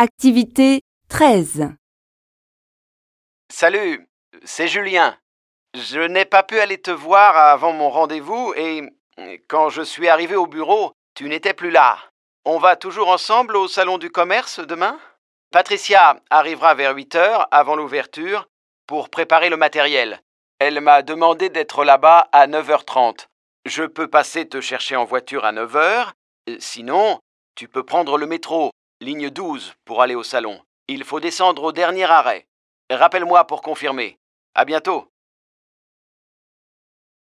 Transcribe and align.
Activité 0.00 0.82
13. 1.08 1.70
Salut, 3.52 4.08
c'est 4.44 4.68
Julien. 4.68 5.18
Je 5.74 5.98
n'ai 5.98 6.24
pas 6.24 6.44
pu 6.44 6.60
aller 6.60 6.80
te 6.80 6.92
voir 6.92 7.36
avant 7.36 7.72
mon 7.72 7.90
rendez-vous 7.90 8.54
et 8.56 8.94
quand 9.48 9.70
je 9.70 9.82
suis 9.82 10.06
arrivé 10.06 10.36
au 10.36 10.46
bureau, 10.46 10.92
tu 11.16 11.28
n'étais 11.28 11.52
plus 11.52 11.72
là. 11.72 11.98
On 12.44 12.58
va 12.58 12.76
toujours 12.76 13.08
ensemble 13.08 13.56
au 13.56 13.66
salon 13.66 13.98
du 13.98 14.08
commerce 14.08 14.60
demain? 14.60 15.00
Patricia 15.50 16.22
arrivera 16.30 16.76
vers 16.76 16.94
8 16.94 17.16
heures 17.16 17.48
avant 17.50 17.74
l'ouverture 17.74 18.46
pour 18.86 19.08
préparer 19.08 19.48
le 19.48 19.56
matériel. 19.56 20.22
Elle 20.60 20.80
m'a 20.80 21.02
demandé 21.02 21.48
d'être 21.48 21.84
là-bas 21.84 22.28
à 22.30 22.46
9h30. 22.46 23.26
Je 23.64 23.82
peux 23.82 24.06
passer 24.06 24.48
te 24.48 24.60
chercher 24.60 24.94
en 24.94 25.04
voiture 25.04 25.44
à 25.44 25.52
9h. 25.52 26.12
Sinon, 26.60 27.18
tu 27.56 27.66
peux 27.66 27.82
prendre 27.82 28.16
le 28.16 28.26
métro, 28.26 28.70
ligne 29.00 29.30
12, 29.30 29.74
pour 29.84 30.02
aller 30.02 30.16
au 30.16 30.24
salon. 30.24 30.60
Il 30.88 31.04
faut 31.04 31.20
descendre 31.20 31.62
au 31.62 31.72
dernier 31.72 32.04
arrêt. 32.04 32.48
Rappelle-moi 32.90 33.46
pour 33.46 33.62
confirmer. 33.62 34.18
À 34.54 34.64
bientôt. 34.64 35.12